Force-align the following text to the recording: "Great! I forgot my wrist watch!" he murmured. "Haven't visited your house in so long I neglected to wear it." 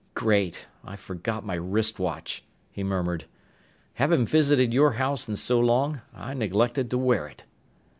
"Great! 0.15 0.65
I 0.83 0.95
forgot 0.95 1.45
my 1.45 1.53
wrist 1.53 1.99
watch!" 1.99 2.43
he 2.71 2.83
murmured. 2.83 3.25
"Haven't 3.93 4.25
visited 4.25 4.73
your 4.73 4.93
house 4.93 5.29
in 5.29 5.35
so 5.35 5.59
long 5.59 6.01
I 6.11 6.33
neglected 6.33 6.89
to 6.89 6.97
wear 6.97 7.27
it." 7.27 7.45